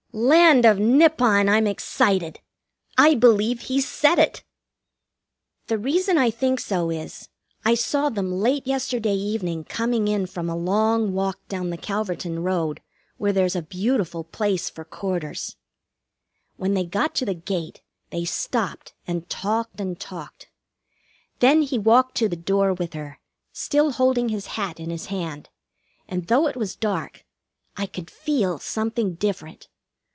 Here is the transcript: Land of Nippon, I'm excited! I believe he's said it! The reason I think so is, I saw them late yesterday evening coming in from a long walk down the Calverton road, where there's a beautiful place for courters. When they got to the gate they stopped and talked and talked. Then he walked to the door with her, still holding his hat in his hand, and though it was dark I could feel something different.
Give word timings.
Land 0.13 0.65
of 0.65 0.77
Nippon, 0.77 1.47
I'm 1.47 1.65
excited! 1.65 2.41
I 2.97 3.15
believe 3.15 3.61
he's 3.61 3.87
said 3.87 4.19
it! 4.19 4.43
The 5.67 5.77
reason 5.77 6.17
I 6.17 6.29
think 6.29 6.59
so 6.59 6.89
is, 6.91 7.29
I 7.63 7.75
saw 7.75 8.09
them 8.09 8.29
late 8.29 8.67
yesterday 8.67 9.15
evening 9.15 9.63
coming 9.63 10.09
in 10.09 10.25
from 10.25 10.49
a 10.49 10.55
long 10.55 11.13
walk 11.13 11.47
down 11.47 11.69
the 11.69 11.77
Calverton 11.77 12.43
road, 12.43 12.81
where 13.15 13.31
there's 13.31 13.55
a 13.55 13.61
beautiful 13.61 14.25
place 14.25 14.69
for 14.69 14.83
courters. 14.83 15.55
When 16.57 16.73
they 16.73 16.83
got 16.83 17.15
to 17.15 17.25
the 17.25 17.33
gate 17.33 17.81
they 18.09 18.25
stopped 18.25 18.93
and 19.07 19.29
talked 19.29 19.79
and 19.79 19.97
talked. 19.97 20.49
Then 21.39 21.61
he 21.61 21.79
walked 21.79 22.15
to 22.15 22.27
the 22.27 22.35
door 22.35 22.73
with 22.73 22.91
her, 22.91 23.21
still 23.53 23.91
holding 23.93 24.27
his 24.27 24.47
hat 24.47 24.77
in 24.77 24.89
his 24.89 25.05
hand, 25.05 25.47
and 26.05 26.27
though 26.27 26.47
it 26.47 26.57
was 26.57 26.75
dark 26.75 27.23
I 27.77 27.85
could 27.85 28.11
feel 28.11 28.59
something 28.59 29.13
different. 29.15 29.69